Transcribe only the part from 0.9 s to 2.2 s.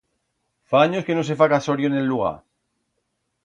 que no se fa casorio en el